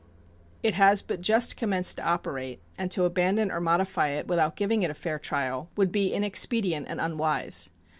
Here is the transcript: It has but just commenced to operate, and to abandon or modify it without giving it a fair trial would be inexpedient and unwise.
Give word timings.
It 0.63 0.73
has 0.73 1.03
but 1.03 1.21
just 1.21 1.55
commenced 1.55 1.97
to 1.97 2.03
operate, 2.03 2.59
and 2.75 2.89
to 2.89 3.03
abandon 3.05 3.51
or 3.51 3.61
modify 3.61 4.07
it 4.07 4.25
without 4.27 4.55
giving 4.55 4.81
it 4.81 4.89
a 4.89 4.95
fair 4.95 5.19
trial 5.19 5.69
would 5.77 5.91
be 5.91 6.11
inexpedient 6.11 6.87
and 6.89 6.99
unwise. 6.99 7.69